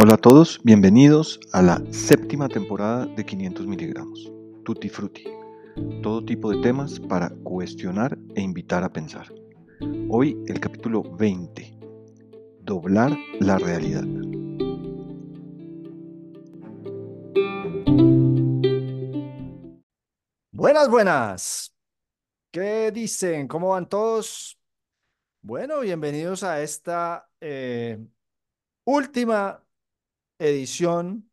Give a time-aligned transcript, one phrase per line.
[0.00, 4.30] Hola a todos, bienvenidos a la séptima temporada de 500 miligramos.
[4.64, 5.24] Tutti Frutti.
[6.04, 9.26] Todo tipo de temas para cuestionar e invitar a pensar.
[10.08, 11.76] Hoy el capítulo 20.
[12.60, 14.04] Doblar la realidad.
[20.52, 21.74] Buenas, buenas.
[22.52, 23.48] ¿Qué dicen?
[23.48, 24.60] ¿Cómo van todos?
[25.42, 27.98] Bueno, bienvenidos a esta eh,
[28.84, 29.64] última
[30.38, 31.30] edición,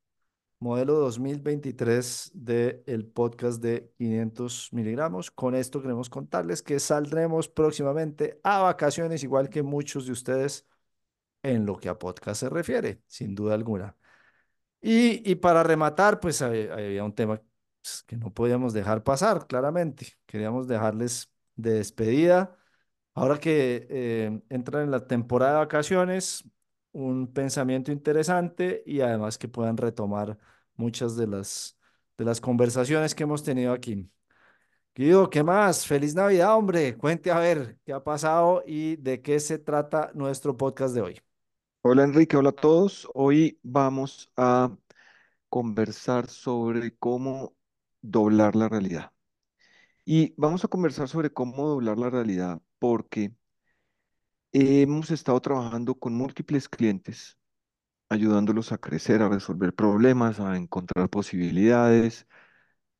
[0.59, 5.31] modelo 2023 del podcast de 500 miligramos.
[5.31, 10.67] Con esto queremos contarles que saldremos próximamente a vacaciones, igual que muchos de ustedes,
[11.43, 13.95] en lo que a podcast se refiere, sin duda alguna.
[14.81, 17.41] Y, y para rematar, pues había, había un tema
[17.81, 20.17] pues, que no podíamos dejar pasar, claramente.
[20.25, 22.57] Queríamos dejarles de despedida.
[23.13, 26.43] Ahora que eh, entran en la temporada de vacaciones,
[26.95, 30.37] un pensamiento interesante y además que puedan retomar
[30.75, 31.77] muchas de las,
[32.17, 34.09] de las conversaciones que hemos tenido aquí.
[34.95, 35.85] Guido, ¿qué más?
[35.85, 36.95] Feliz Navidad, hombre.
[36.97, 41.21] Cuente a ver qué ha pasado y de qué se trata nuestro podcast de hoy.
[41.81, 43.09] Hola Enrique, hola a todos.
[43.13, 44.71] Hoy vamos a
[45.49, 47.57] conversar sobre cómo
[48.01, 49.11] doblar la realidad.
[50.05, 53.33] Y vamos a conversar sobre cómo doblar la realidad porque
[54.55, 57.37] hemos estado trabajando con múltiples clientes,
[58.09, 62.27] ayudándolos a crecer, a resolver problemas, a encontrar posibilidades,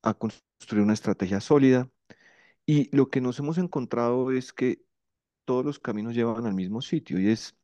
[0.03, 1.89] a construir una estrategia sólida.
[2.65, 4.83] Y lo que nos hemos encontrado es que
[5.45, 7.55] todos los caminos llevan al mismo sitio y es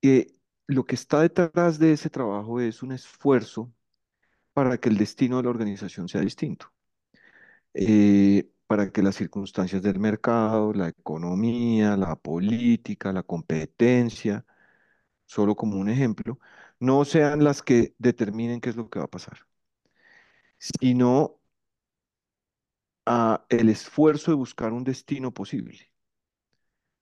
[0.00, 0.28] que
[0.66, 3.72] lo que está detrás de ese trabajo es un esfuerzo
[4.54, 6.72] para que el destino de la organización sea distinto.
[7.74, 14.44] eh, para que las circunstancias del mercado, la economía, la política, la competencia,
[15.26, 16.40] solo como un ejemplo,
[16.80, 19.46] no sean las que determinen qué es lo que va a pasar,
[20.58, 21.38] sino
[23.06, 25.90] a el esfuerzo de buscar un destino posible,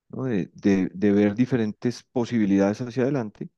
[0.09, 3.49] de ver diferentes posibilidades hacia adelante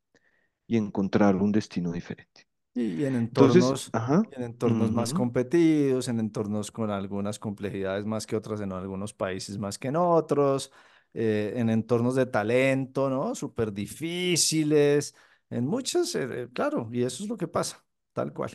[0.68, 2.45] y encontrar un destino diferente.
[2.78, 8.06] Y en Entonces, entornos, ajá, en entornos más ujú, competidos, en entornos con algunas complejidades
[8.06, 10.72] más que otras, en algunos países más que en otros,
[11.14, 13.34] eh, en entornos de talento, ¿no?
[13.36, 15.16] Súper difíciles,
[15.50, 18.52] en muchos, eh, eh, claro, y eso es lo que pasa, tal cual.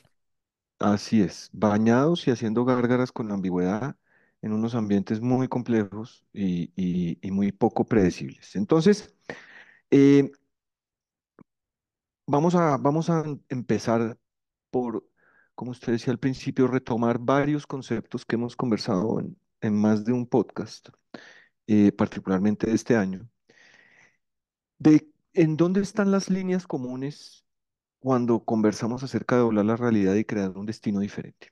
[0.79, 3.97] Así es, bañados y haciendo gárgaras con la ambigüedad
[4.41, 8.57] en unos ambientes muy complejos y, y- y muy poco predecibles.
[8.57, 9.15] Entonces,
[9.91, 10.31] eh,
[12.31, 14.19] vamos a, vamos a empezar
[14.71, 15.07] por,
[15.55, 20.13] como usted decía al principio, retomar varios conceptos que hemos conversado en, en más de
[20.13, 20.89] un podcast,
[21.69, 23.29] eh, particularmente este año,
[24.79, 27.45] de en dónde están las líneas comunes
[28.01, 31.49] cuando conversamos acerca de doblar la realidad y crear un destino diferente.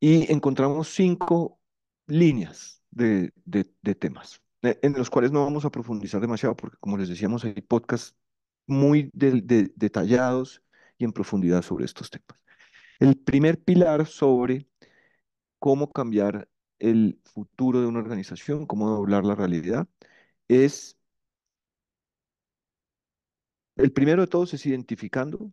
[0.00, 1.60] y encontramos cinco
[2.06, 6.76] líneas de, de- de temas, eh, en los cuales no vamos a profundizar demasiado, porque
[6.80, 8.16] como les decíamos, hay podcasts
[8.68, 10.62] muy de- de- detallados
[10.98, 12.44] y en profundidad sobre estos temas.
[13.00, 14.68] El primer pilar sobre
[15.58, 16.48] cómo cambiar
[16.78, 19.88] el futuro de una organización, cómo doblar la realidad,
[20.48, 20.96] es,
[23.76, 25.52] el primero de todos es identificando,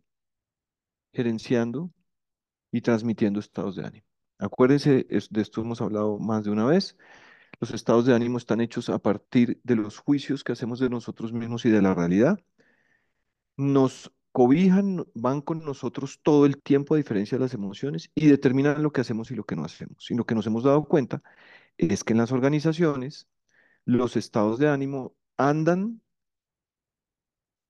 [1.12, 1.90] gerenciando
[2.72, 4.06] y transmitiendo estados de ánimo.
[4.38, 6.96] Acuérdense, de esto hemos hablado más de una vez.
[7.60, 11.32] Los estados de ánimo están hechos a partir de los juicios que hacemos de nosotros
[11.32, 12.38] mismos y de la realidad.
[13.56, 18.82] Nos cobijan, van con nosotros todo el tiempo a diferencia de las emociones y determinan
[18.82, 20.10] lo que hacemos y lo que no hacemos.
[20.10, 21.22] Y lo que nos hemos dado cuenta
[21.78, 23.28] es que en las organizaciones
[23.86, 26.02] los estados de ánimo andan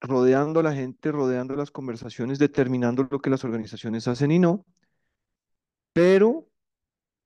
[0.01, 4.65] rodeando a la gente, rodeando las conversaciones, determinando lo que las organizaciones hacen y no,
[5.93, 6.49] pero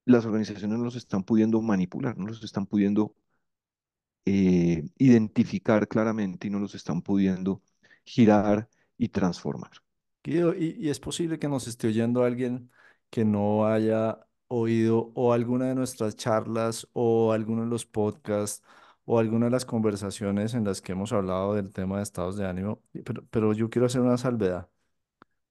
[0.04, 3.14] las organizaciones no los están pudiendo manipular, no los están pudiendo
[4.26, 7.62] eh, identificar claramente y no los están pudiendo
[8.05, 8.69] girar
[8.99, 9.70] y transformar.
[10.23, 12.70] Guido, y, y es posible que nos esté oyendo alguien
[13.11, 18.62] que no haya oído o alguna de nuestras charlas o alguno de los podcasts
[19.05, 22.47] o alguna de las conversaciones en las que hemos hablado del tema de estados de
[22.47, 24.69] ánimo, pero, pero yo quiero hacer una salvedad.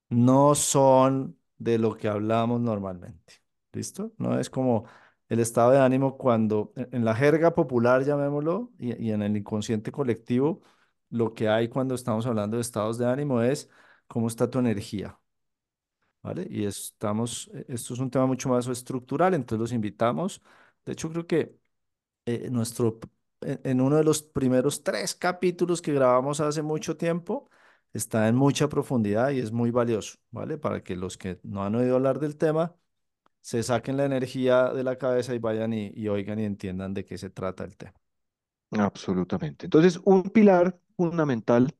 [0.09, 3.35] No son de lo que hablamos normalmente.
[3.73, 4.13] ¿Listo?
[4.17, 4.85] No es como
[5.29, 9.91] el estado de ánimo cuando, en la jerga popular, llamémoslo, y, y en el inconsciente
[9.91, 10.61] colectivo,
[11.09, 13.69] lo que hay cuando estamos hablando de estados de ánimo es
[14.07, 15.19] cómo está tu energía,
[16.21, 16.47] ¿vale?
[16.49, 20.41] Y estamos, e- esto es un tema mucho más estructural, entonces los invitamos.
[20.85, 21.55] De hecho, creo que
[22.27, 22.99] eh, nuestro,
[23.41, 27.49] en uno de los primeros tres capítulos que grabamos hace mucho tiempo,
[27.93, 30.57] está en mucha profundidad y es muy valioso, ¿vale?
[30.57, 32.75] Para que los que no han oído hablar del tema
[33.41, 37.05] se saquen la energía de la cabeza y vayan y, y oigan y entiendan de
[37.05, 37.93] qué se trata el tema.
[38.71, 39.65] Absolutamente.
[39.65, 41.77] Entonces, un pilar fundamental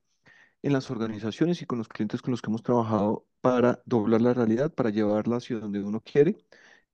[0.62, 4.34] en las organizaciones y con los clientes con los que hemos trabajado para doblar la
[4.34, 6.38] realidad, para llevarla hacia donde uno quiere,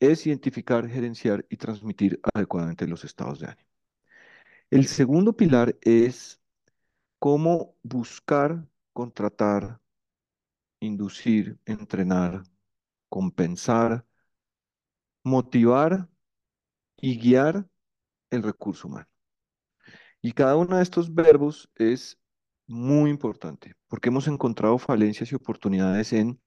[0.00, 3.68] es identificar, gerenciar y transmitir adecuadamente los estados de ánimo.
[4.70, 6.40] El segundo pilar es
[7.20, 9.80] cómo buscar, contratar,
[10.80, 12.42] inducir, entrenar,
[13.08, 14.04] compensar,
[15.24, 16.08] motivar
[16.96, 17.68] y guiar
[18.30, 19.08] el recurso humano.
[20.26, 22.18] Y cada uno de estos verbos es
[22.66, 26.40] muy importante porque hemos encontrado falencias y oportunidades en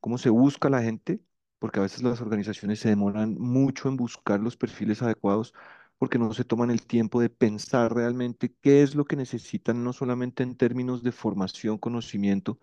[0.00, 1.20] cómo se busca la gente,
[1.58, 5.52] porque a veces las organizaciones se demoran mucho en buscar los perfiles adecuados
[5.98, 9.92] porque no se toman el tiempo de pensar realmente qué es lo que necesitan, no
[9.92, 12.58] solamente en términos de formación, conocimiento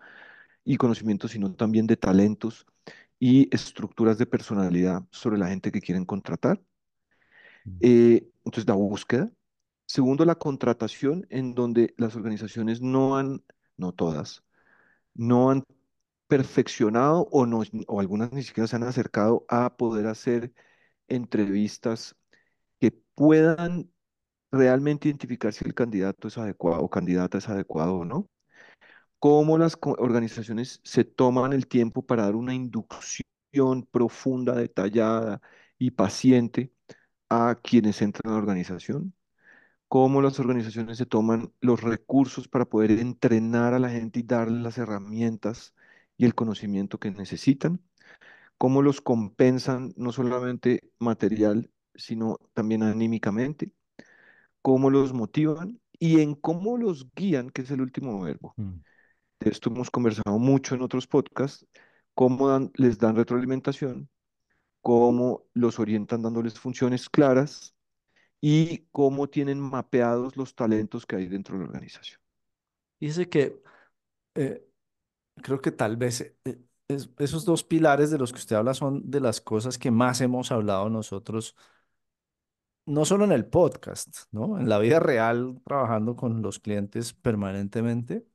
[0.64, 2.66] y conocimiento, sino también de talentos
[3.20, 6.60] y estructuras de personalidad sobre la gente que quieren contratar.
[7.80, 9.30] Eh, entonces, la búsqueda.
[9.86, 13.44] Segundo, la contratación, en donde las organizaciones no han,
[13.76, 14.44] no todas,
[15.14, 15.64] no han
[16.28, 20.52] perfeccionado o, no, o algunas ni siquiera se han acercado a poder hacer
[21.08, 22.16] entrevistas
[22.80, 23.90] que puedan
[24.52, 28.28] realmente identificar si el candidato es adecuado o candidata es adecuado o no.
[29.18, 33.24] Cómo las organizaciones se toman el tiempo para dar una inducción
[33.90, 35.40] profunda, detallada
[35.78, 36.72] y paciente
[37.30, 39.14] a quienes entran a la organización
[39.88, 44.62] cómo las organizaciones se toman los recursos para poder entrenar a la gente y darles
[44.62, 45.74] las herramientas
[46.16, 47.80] y el conocimiento que necesitan,
[48.58, 53.72] cómo los compensan no solamente material, sino también anímicamente,
[54.62, 58.54] cómo los motivan y en cómo los guían, que es el último verbo.
[58.56, 58.80] Mm.
[59.40, 61.66] De esto hemos conversado mucho en otros podcasts,
[62.14, 64.08] cómo dan- les dan retroalimentación,
[64.82, 67.75] cómo los orientan dándoles funciones claras
[68.40, 72.20] y cómo tienen mapeados los talentos que hay dentro de la organización.
[73.00, 73.62] Dice que
[74.36, 74.64] eh,
[75.42, 79.10] creo que tal vez eh, es- esos dos pilares de los que usted habla son
[79.10, 81.56] de las cosas que más hemos hablado nosotros,
[82.86, 84.58] no solo en el podcast, ¿no?
[84.58, 88.26] En la vida real, trabajando con los clientes permanentemente.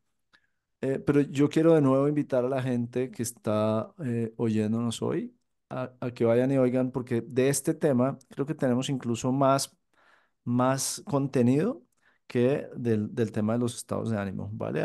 [0.81, 3.93] Eh, pero yo quiero de nuevo invitar a la gente que está
[4.37, 5.37] oyéndonos hoy
[5.69, 9.77] a, a que vayan y oigan, porque de este tema creo que tenemos incluso más,
[10.43, 11.83] más contenido
[12.27, 14.83] que del, del tema de los estados de ánimo, ¿vale?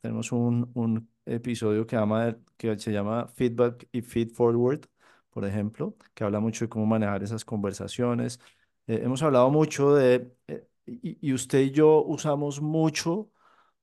[0.00, 4.82] Tenemos un, un episodio que, ama- que se llama Feedback y Feed Forward,
[5.30, 8.40] por ejemplo, que habla mucho de cómo manejar esas conversaciones.
[8.86, 13.30] Eh, hemos hablado mucho de, eh, y usted y yo usamos mucho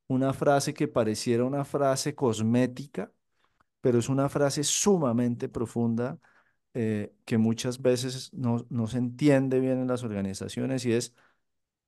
[0.08, 3.12] una frase que pareciera una frase cosmética,
[3.82, 6.20] pero es una frase sumamente profunda
[6.74, 11.16] eh, que muchas veces no, no se entiende bien en las organizaciones y es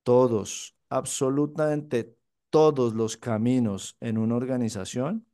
[0.03, 2.15] todos, absolutamente
[2.49, 5.27] todos los caminos en una organización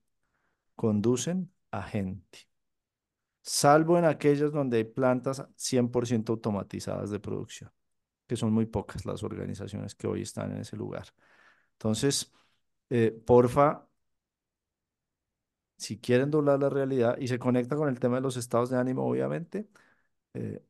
[0.75, 2.47] conducen a gente,
[3.41, 7.71] salvo en aquellas donde hay plantas 100% automatizadas de producción,
[8.27, 11.07] que son muy pocas las organizaciones que hoy están en ese lugar.
[11.73, 12.31] Entonces,
[12.89, 13.86] eh, porfa,
[15.77, 18.77] si quieren doblar la realidad y se conecta con el tema de los estados de
[18.77, 19.67] ánimo, obviamente,
[20.33, 20.63] eh,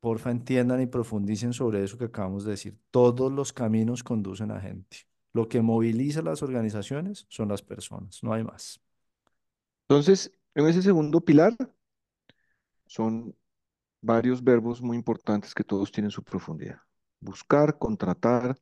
[0.00, 2.78] porfa entiendan y profundicen sobre eso que acabamos de decir.
[2.90, 4.98] Todos los caminos conducen a gente.
[5.32, 8.80] Lo que moviliza las organizaciones son las personas, no hay más.
[9.88, 11.56] Entonces, en ese segundo pilar
[12.86, 13.34] son
[14.02, 16.80] varios verbos muy importantes que todos tienen su profundidad.
[17.20, 18.58] Buscar, contratar,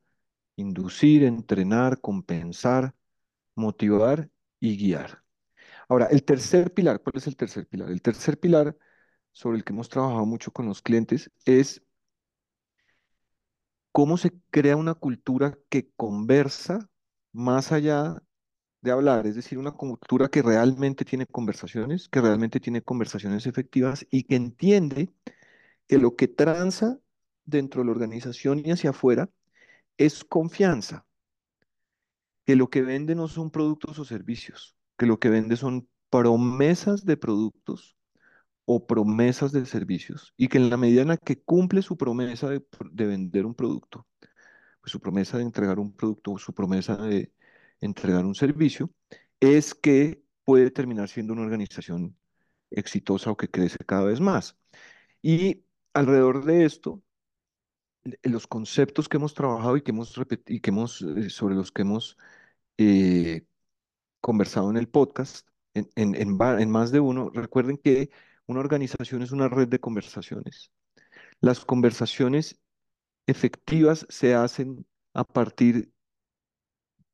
[0.55, 2.95] inducir, entrenar, compensar,
[3.55, 5.23] motivar y guiar.
[5.89, 7.89] Ahora, el tercer pilar, ¿cuál es el tercer pilar?
[7.91, 8.77] El tercer pilar
[9.31, 11.83] sobre el que hemos trabajado mucho con los clientes es
[13.91, 16.89] cómo se crea una cultura que conversa
[17.33, 18.21] más allá
[18.81, 24.07] de hablar, es decir, una cultura que realmente tiene conversaciones, que realmente tiene conversaciones efectivas
[24.11, 25.11] y que entiende
[25.87, 26.99] que lo que tranza
[27.45, 29.29] dentro de la organización y hacia afuera
[29.97, 31.05] es confianza,
[32.45, 37.05] que lo que vende no son productos o servicios, que lo que vende son promesas
[37.05, 37.97] de productos
[38.65, 42.49] o promesas de servicios y que en la medida en la que cumple su promesa
[42.49, 42.61] de,
[43.07, 44.07] vender un producto,
[44.81, 47.33] pues su promesa de entregar un producto o su promesa de
[47.81, 48.91] entregar un servicio,
[49.39, 52.17] es que puede terminar siendo una organización
[52.71, 54.57] exitosa o que crece cada vez más.
[55.21, 57.03] Y alrededor de esto,
[58.23, 60.15] los conceptos que hemos trabajado y que hemos
[60.47, 62.17] y que hemos, eh, sobre los que hemos
[62.77, 63.45] eh,
[64.21, 68.09] conversado en el podcast, en, en, en más de uno, recuerden que
[68.47, 70.71] una organización es una red de conversaciones.
[71.41, 72.59] Las conversaciones
[73.27, 75.91] efectivas se hacen a partir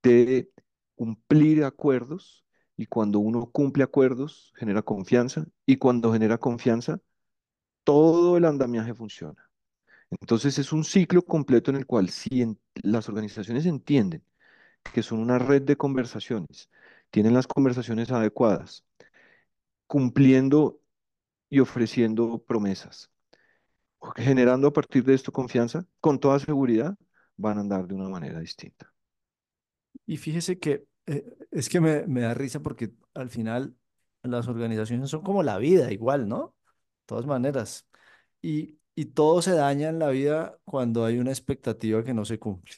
[0.04, 0.50] de
[0.96, 2.46] cumplir acuerdos
[2.78, 7.00] y cuando uno cumple acuerdos genera confianza y cuando genera confianza
[7.84, 9.50] todo el andamiaje funciona.
[10.22, 12.46] Entonces es un ciclo completo en el cual si
[12.84, 14.24] las organizaciones entienden
[14.94, 16.70] que son una red de conversaciones,
[17.16, 18.84] tienen las conversaciones adecuadas,
[19.88, 20.80] cumpliendo
[21.50, 23.12] y ofreciendo promesas,
[24.16, 26.96] generando a partir de esto confianza, con toda seguridad
[27.38, 28.94] van a andar de una manera distinta.
[30.06, 33.76] Y fíjese que eh, es que me, me da risa porque al final
[34.24, 36.56] las organizaciones son como la vida, igual, ¿no?
[37.02, 37.88] De todas maneras.
[38.42, 42.40] Y, y todo se daña en la vida cuando hay una expectativa que no se
[42.40, 42.76] cumple,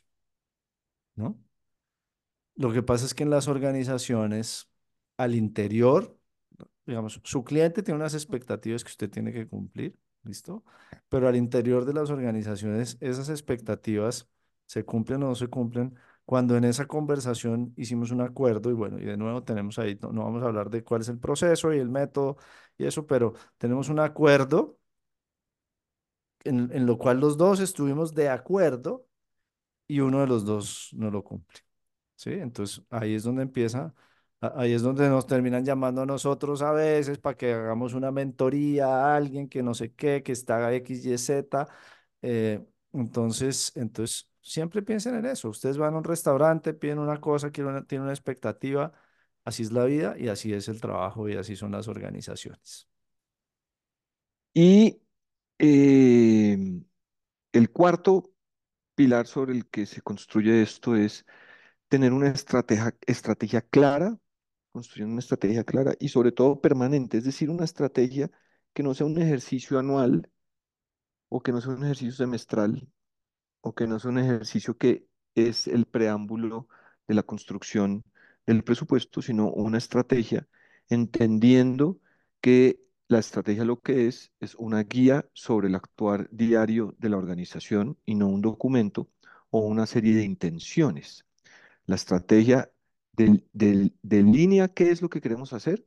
[1.16, 1.38] ¿no?
[2.58, 4.70] Lo que pasa es que en las organizaciones,
[5.18, 6.18] al interior,
[6.86, 10.64] digamos, su cliente tiene unas expectativas que usted tiene que cumplir, ¿listo?
[11.10, 14.30] Pero al interior de las organizaciones, esas expectativas
[14.68, 15.96] se cumplen o no se cumplen
[16.26, 20.10] cuando en esa conversación hicimos un acuerdo y bueno, y de nuevo tenemos ahí, no,
[20.26, 22.38] vamos a hablar de cuál es el proceso y el método
[22.78, 24.78] y eso, pero tenemos un acuerdo
[26.44, 29.06] en, en lo cual los dos estuvimos de acuerdo
[29.88, 31.60] y uno de los dos no lo cumple.
[32.18, 32.32] ¿Sí?
[32.34, 33.96] Entonces ahí es donde empieza,
[34.42, 38.88] ahí es donde nos terminan llamando a nosotros a veces para que hagamos una mentoría
[38.88, 41.68] a alguien que no sé qué, que está X, Y, Z.
[42.24, 45.50] eh, entonces, entonces, siempre piensen en eso.
[45.50, 48.94] Ustedes van a un restaurante, piden una cosa, quieren una- tienen una expectativa.
[49.46, 52.90] Así es la vida y así es el trabajo y así son las organizaciones.
[54.54, 55.02] Y
[55.60, 56.58] eh,
[57.54, 58.32] el cuarto
[58.96, 61.26] pilar sobre el que se construye esto es
[61.90, 64.18] tener una estrategia, estrategia clara,
[64.72, 68.32] construir una estrategia clara y sobre todo permanente, es decir, una estrategia
[68.74, 70.30] que no sea un ejercicio anual
[71.30, 72.90] o que no sea un ejercicio semestral
[73.62, 76.68] o que no sea un ejercicio que es el preámbulo
[77.08, 78.04] de la construcción
[78.46, 80.48] del presupuesto, sino una estrategia,
[80.90, 82.00] entendiendo
[82.42, 87.18] que la estrategia lo que es es una guía sobre el actuar diario de la
[87.18, 89.10] organización y no un documento
[89.50, 91.27] o una serie de intenciones.
[91.88, 92.72] La estrategia
[93.14, 93.48] del-
[94.04, 95.86] delinea qué es lo que queremos hacer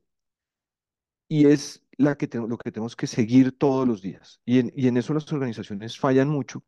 [1.28, 4.40] y es la que lo que tenemos que seguir todos los días.
[4.45, 6.64] Y en, y en eso las organizaciones fallan mucho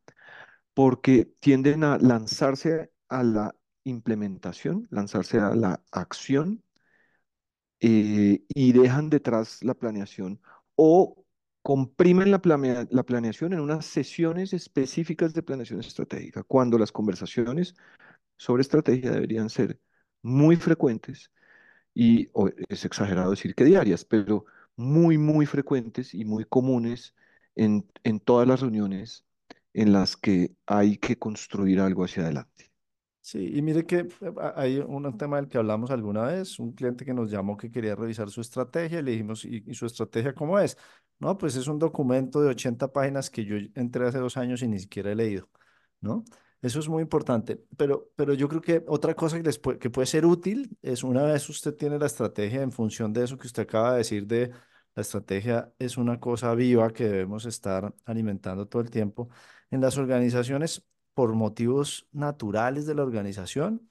[0.74, 6.62] porque tienden a lanzarse a la implementación, lanzarse a la acción
[7.80, 10.40] eh, y dejan detrás la planeación
[10.76, 11.24] o
[11.62, 17.74] comprimen la, planea- la planeación en unas sesiones específicas de planeación estratégica, cuando las conversaciones
[18.36, 19.80] sobre estrategia deberían ser
[20.22, 21.30] muy frecuentes
[21.94, 24.44] y o es exagerado decir que diarias, pero
[24.76, 27.14] muy, muy frecuentes y muy comunes
[27.54, 29.24] en, en todas las reuniones
[29.74, 32.72] en las que hay que construir algo hacia adelante.
[33.24, 34.08] Sí, y mire que eh,
[34.56, 37.94] hay un tema del que hablamos alguna vez, un cliente que nos llamó que quería
[37.94, 40.76] revisar su estrategia, y le dijimos, ¿y, y su estrategia cómo es?
[41.20, 44.68] No, pues es un documento de 80 páginas que yo entré hace dos años y
[44.68, 45.48] ni siquiera he leído,
[46.00, 46.24] ¿no?
[46.62, 49.90] Eso es muy importante, pero, pero yo creo que otra cosa que, les pue- que
[49.90, 53.48] puede ser útil es una vez usted tiene la estrategia en función de eso que
[53.48, 54.52] usted acaba de decir de
[54.94, 59.28] la estrategia es una cosa viva que debemos estar alimentando todo el tiempo.
[59.72, 63.90] En las organizaciones por motivos naturales de la organización,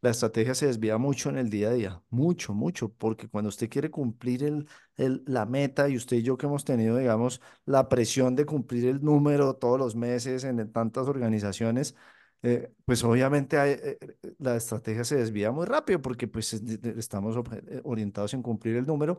[0.00, 3.68] la estrategia se desvía mucho en el día a día, mucho, mucho, porque cuando usted
[3.68, 8.46] quiere cumplir la meta y usted y yo que hemos tenido, digamos, la presión de
[8.46, 11.94] cumplir el número todos los meses en tantas organizaciones,
[12.42, 17.36] eh, pues obviamente eh, eh, la estrategia se desvía muy rápido porque pues estamos
[17.82, 19.18] orientados en cumplir el número,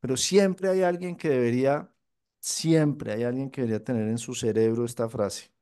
[0.00, 1.92] pero siempre hay alguien que debería,
[2.40, 5.52] siempre hay alguien que debería tener en su cerebro esta frase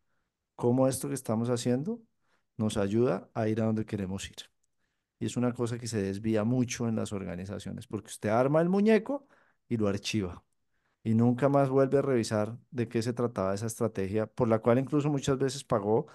[0.56, 2.02] cómo esto que estamos haciendo
[2.56, 4.57] nos ayuda a ir a donde queremos ir.
[5.20, 8.68] Y es una cosa que se desvía mucho en las organizaciones, porque usted arma el
[8.68, 9.26] muñeco
[9.68, 10.44] y lo archiva
[11.02, 14.78] y nunca más vuelve a revisar de qué se trataba esa estrategia, por la cual
[14.78, 16.06] incluso muchas veces pagó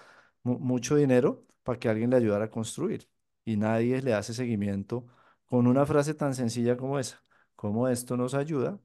[0.42, 3.08] mu- mucho dinero para que alguien le ayudara a construir.
[3.44, 5.06] Y nadie le hace seguimiento
[5.46, 7.22] con una frase tan sencilla como esa,
[7.56, 8.80] cómo esto nos ayuda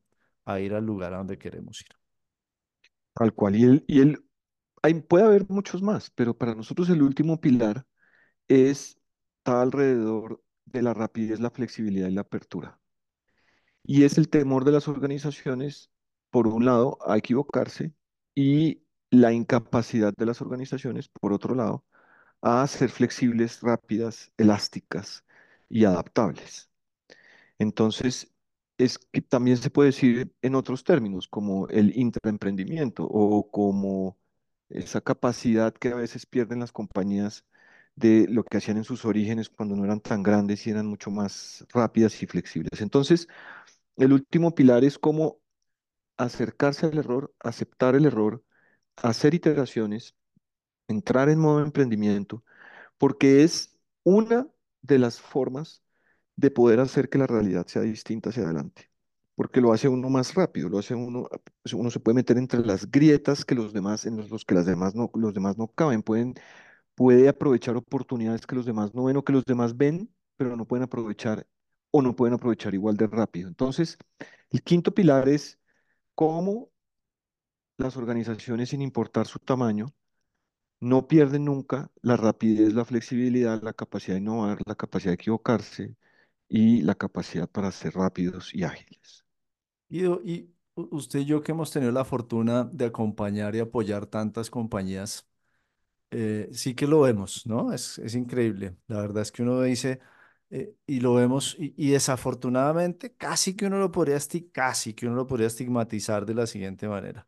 [0.45, 1.88] a ir al lugar a donde queremos ir.
[3.13, 3.55] Tal cual.
[3.55, 4.01] Y él, y
[4.83, 7.85] hay, puede haber muchos más, pero para nosotros el último pilar
[8.49, 8.99] es,
[9.39, 12.79] está alrededor de la rapidez, la flexibilidad y la apertura.
[13.84, 15.91] Y es el temor de las organizaciones,
[16.31, 17.93] por un lado, a equivocarse
[18.36, 21.86] y la incapacidad de las organizaciones, por otro lado,
[22.41, 25.25] a ser flexibles, rápidas, elásticas
[25.69, 26.69] y adaptables.
[27.60, 28.34] Entonces,
[28.77, 34.17] es que también se puede decir en otros términos, como el intraemprendimiento o como
[34.69, 37.46] esa capacidad que a veces pierden las compañías
[37.96, 41.12] de lo que hacían en sus orígenes cuando no eran tan grandes y eran mucho
[41.12, 42.81] más rápidas y flexibles.
[42.81, 43.27] Entonces,
[43.98, 45.41] el último pilar es cómo
[46.17, 48.43] acercarse al error, aceptar el error,
[48.98, 50.15] hacer iteraciones,
[50.88, 52.43] entrar en modo emprendimiento,
[52.98, 54.48] porque es una
[54.81, 55.84] de las formas
[56.36, 58.91] de poder hacer que la realidad sea distinta hacia adelante,
[59.36, 61.27] porque lo hace uno más rápido, lo hace uno,
[61.74, 64.96] uno se puede meter entre las grietas que los demás, en los que las demás
[64.96, 66.36] no, los demás no caben, pueden,
[67.00, 70.65] puede aprovechar oportunidades que los demás no ven o que los demás ven, pero no
[70.65, 71.48] pueden aprovechar
[71.91, 73.48] o no pueden aprovechar igual de rápido.
[73.48, 73.98] Entonces,
[74.50, 75.58] el quinto pilar es
[76.13, 76.72] cómo
[77.77, 79.94] las organizaciones, sin importar su tamaño,
[80.82, 85.96] no pierden nunca la rapidez, la flexibilidad, la capacidad de innovar, la capacidad de equivocarse
[86.50, 89.25] y la capacidad para ser rápidos y ágiles.
[89.88, 94.50] Y, y usted y yo que hemos tenido la fortuna de acompañar y apoyar tantas
[94.50, 95.29] compañías,
[96.12, 97.74] eh, sí que lo vemos, ¿no?
[97.74, 98.78] Es, es increíble.
[98.88, 100.00] La verdad es que uno dice,
[100.50, 104.18] eh, y lo vemos, y, desafortunadamente casi que uno lo podría
[104.51, 107.28] casi que uno lo podría estigmatizar de la siguiente manera.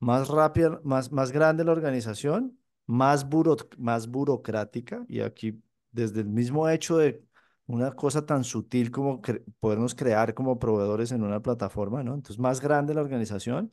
[0.00, 5.62] Más rápida, más, más grande la organización, más, buro- más burocrática, y aquí
[5.92, 7.22] desde el mismo hecho de
[7.66, 12.14] una cosa tan sutil como cre- podernos crear como proveedores en una plataforma, ¿no?
[12.14, 13.72] Entonces, más grande la organización,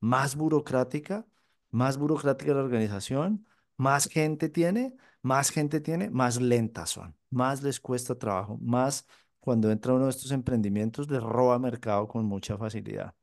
[0.00, 1.26] más burocrática,
[1.70, 7.80] más burocrática la organización, más gente tiene, más gente tiene, más lentas son, más les
[7.80, 9.06] cuesta trabajo, más
[9.40, 13.14] cuando entra uno de estos emprendimientos les roba mercado con mucha facilidad.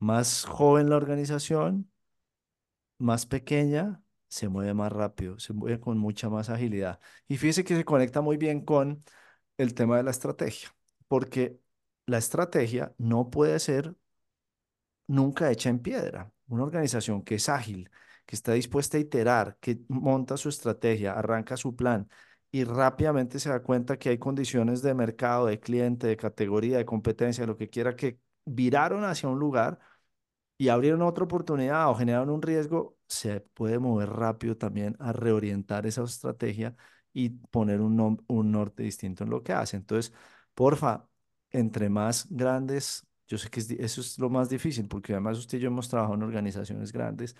[0.00, 1.90] Más joven la organización,
[2.98, 7.00] más pequeña, se mueve más rápido, se mueve con mucha más agilidad.
[7.28, 9.04] Y fíjese que se conecta muy bien con
[9.58, 10.74] el tema de la estrategia,
[11.08, 11.60] porque
[12.06, 13.96] la estrategia no puede ser
[15.06, 16.32] nunca hecha en piedra.
[16.48, 17.90] Una organización que es ágil,
[18.26, 22.08] que está dispuesta a iterar, que monta su estrategia, arranca su plan
[22.50, 26.84] y rápidamente se da cuenta que hay condiciones de mercado, de cliente, de categoría, de
[26.84, 29.78] competencia, lo que quiera, que viraron hacia un lugar
[30.58, 35.86] y abrieron otra oportunidad o generaron un riesgo, se puede mover rápido también a reorientar
[35.86, 36.76] esa estrategia
[37.12, 37.96] y poner un,
[38.28, 39.76] norte distinto en lo que hace.
[39.76, 40.12] Entonces,
[40.54, 41.08] porfa,
[41.50, 45.58] entre más grandes, yo sé que es eso es lo más difícil, porque además usted
[45.58, 47.36] y yo hemos trabajado en organizaciones grandes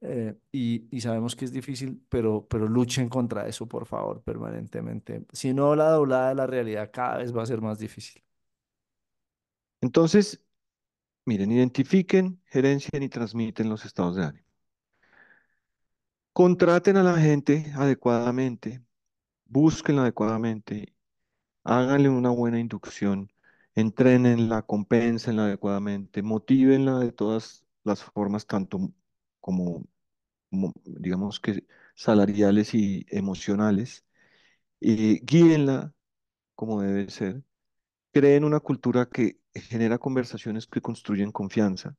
[0.00, 5.24] eh, y, y sabemos que es difícil, pero, pero luchen contra eso, por favor, permanentemente.
[5.32, 8.22] Si no, la doblada de la realidad cada vez va a ser más difícil.
[9.80, 10.42] Entonces,
[11.26, 14.46] miren, identifiquen, gerencien y transmiten los estados de ánimo.
[16.32, 18.82] Contraten a la gente adecuadamente,
[19.46, 20.94] búsquenla adecuadamente,
[21.64, 23.32] háganle una buena inducción,
[23.74, 28.92] entrénenla, compénsenla adecuadamente, motívenla de todas las formas, tanto
[29.44, 29.84] como,
[30.84, 34.04] digamos que salariales y emocionales,
[34.80, 35.94] y guíenla
[36.56, 37.42] como debe ser,
[38.12, 41.96] creen una cultura que genera conversaciones que construyen confianza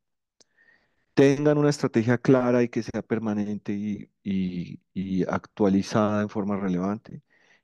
[1.13, 7.21] tengan una estrategia clara y que sea permanente y, y- y actualizada en forma relevante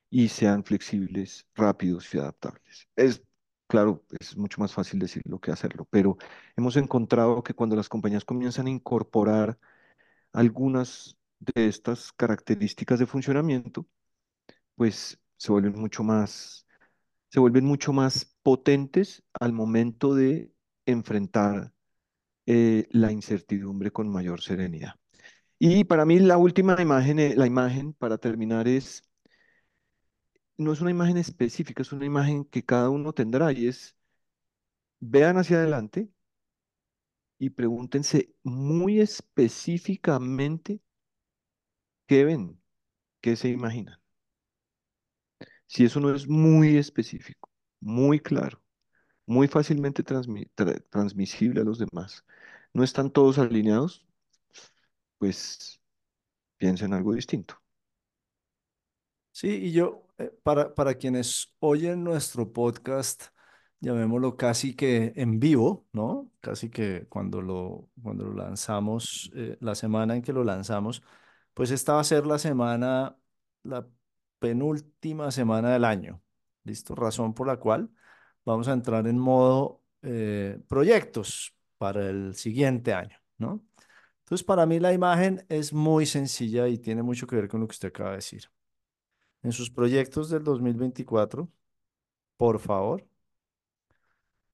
[0.09, 2.87] y sean flexibles, rápidos y adaptables.
[2.95, 3.23] Es,
[3.67, 6.17] claro, es mucho más fácil decirlo que hacerlo, pero
[6.57, 9.57] hemos encontrado que cuando las compañías comienzan a incorporar
[10.33, 13.87] algunas de estas características de funcionamiento,
[14.75, 16.67] pues se vuelven mucho más,
[17.29, 20.53] se vuelven mucho más potentes al momento de
[20.85, 21.73] enfrentar
[22.45, 24.95] eh, la incertidumbre con mayor serenidad.
[25.59, 29.03] Y para mí la última imagen, eh, la imagen para terminar es,
[30.57, 33.95] no es una imagen específica, es una imagen que cada uno tendrá y es,
[34.99, 36.09] vean hacia adelante
[37.41, 40.81] y pregúntense muy específicamente
[42.07, 42.61] qué ven,
[43.21, 43.99] qué se imaginan.
[45.67, 47.49] Si eso no es muy específico,
[47.79, 48.61] muy claro,
[49.25, 52.25] muy fácilmente transmi- tra- transmisible a los demás,
[52.73, 54.05] no están todos alineados,
[55.17, 55.81] pues
[56.57, 57.61] piensen algo distinto.
[59.31, 63.25] Sí, y yo, eh, para, para quienes oyen nuestro podcast,
[63.81, 66.31] llamémoslo casi que en vivo, ¿no?
[66.39, 71.03] Casi que cuando lo, cuando lanzamos, eh, la semana en que lo lanzamos,
[71.53, 73.17] pues esta va a ser la semana,
[73.63, 73.87] la
[74.39, 76.21] penúltima semana del año.
[76.63, 76.95] ¿Listo?
[76.95, 77.89] Razón por la cual
[78.45, 83.63] vamos a entrar en modo eh, proyectos para el siguiente año, ¿no?
[84.19, 87.67] Entonces, para mí la imagen es muy sencilla y tiene mucho que ver con lo
[87.67, 88.49] que usted acaba de decir.
[89.43, 91.49] En sus proyectos del 2024,
[92.37, 93.05] por favor,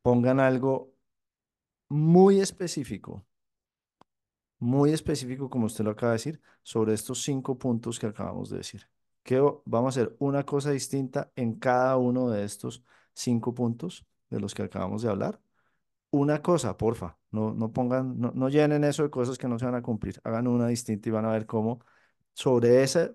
[0.07, 0.93] pongan algo
[1.89, 3.25] muy específico,
[4.57, 8.57] muy específico, como usted lo acaba de decir, sobre estos cinco puntos que acabamos de
[8.57, 8.89] decir.
[9.23, 14.39] Que vamos a hacer una cosa distinta en cada uno de estos cinco puntos de
[14.39, 15.41] los que acabamos de hablar.
[16.11, 19.65] Una cosa, porfa, no, no pongan, no, no llenen eso de cosas que no se
[19.65, 20.21] van a cumplir.
[20.23, 21.81] Hagan una distinta y van a ver cómo
[22.33, 23.13] sobre esa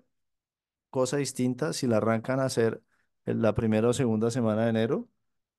[0.91, 2.83] cosa distinta, si la arrancan a hacer
[3.25, 5.09] en la primera o segunda semana de enero,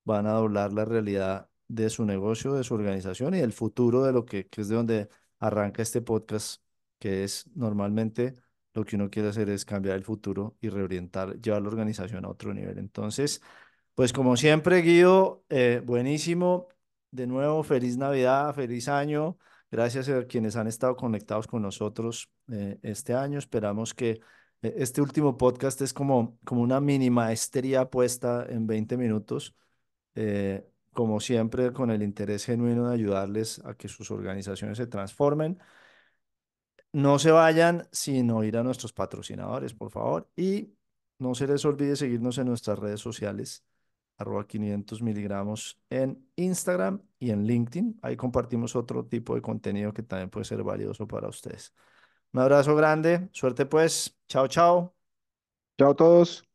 [0.05, 4.13] van a doblar la realidad de su negocio, de su organización y del futuro de
[4.13, 5.09] lo que, que es de donde
[5.41, 6.63] arranca este podcast,
[6.99, 8.35] que es normalmente
[8.75, 12.29] lo que uno quiere hacer es cambiar el futuro y reorientar, llevar la organización a
[12.29, 12.79] otro nivel.
[12.79, 13.41] Entonces,
[13.95, 16.69] pues como siempre, Guido, eh, buenísimo.
[17.11, 19.39] De nuevo, feliz Navidad, feliz año.
[19.71, 23.39] Gracias a quienes han estado conectados con nosotros eh, este año.
[23.39, 24.21] Esperamos que
[24.63, 29.55] eh, este último podcast es como, como una mini maestría puesta en 20 minutos.
[30.93, 35.59] Como siempre, con el interés genuino de ayudarles a que sus organizaciones se transformen.
[36.93, 40.31] No se vayan sin oír a nuestros patrocinadores, por favor.
[40.37, 40.75] Y
[41.19, 43.65] no se les olvide seguirnos en nuestras redes sociales,
[44.17, 47.99] arroba 500 miligramos en Instagram y en LinkedIn.
[48.03, 51.75] Ahí compartimos otro tipo de contenido que también puede ser valioso para ustedes.
[52.33, 54.17] Un abrazo grande, suerte pues.
[54.29, 54.95] Chao, chao.
[55.79, 56.54] Chao a todos.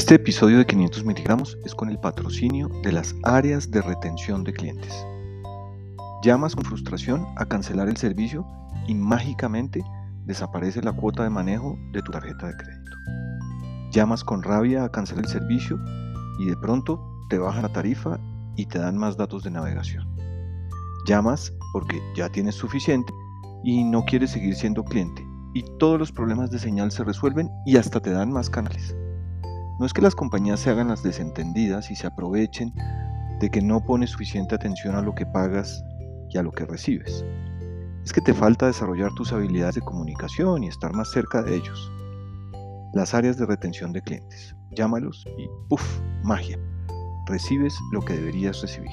[0.00, 4.54] Este episodio de 500 miligramos es con el patrocinio de las áreas de retención de
[4.54, 5.06] clientes.
[6.22, 8.46] Llamas con frustración a cancelar el servicio
[8.88, 9.84] y mágicamente
[10.24, 12.96] desaparece la cuota de manejo de tu tarjeta de crédito.
[13.92, 15.78] Llamas con rabia a cancelar el servicio
[16.38, 18.18] y de pronto te bajan la tarifa
[18.56, 20.08] y te dan más datos de navegación.
[21.06, 23.12] Llamas porque ya tienes suficiente
[23.64, 27.76] y no quieres seguir siendo cliente y todos los problemas de señal se resuelven y
[27.76, 28.96] hasta te dan más canales.
[29.80, 32.74] No es que las compañías se hagan las desentendidas y se aprovechen
[33.40, 35.82] de que no pones suficiente atención a lo que pagas
[36.28, 37.24] y a lo que recibes.
[38.04, 41.90] Es que te falta desarrollar tus habilidades de comunicación y estar más cerca de ellos.
[42.92, 44.54] Las áreas de retención de clientes.
[44.72, 45.82] Llámalos y ¡puf!
[46.24, 46.58] Magia.
[47.26, 48.92] Recibes lo que deberías recibir.